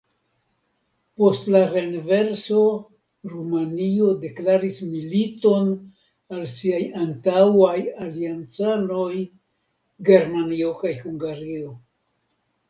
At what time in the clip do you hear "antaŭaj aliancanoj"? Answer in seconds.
7.03-9.13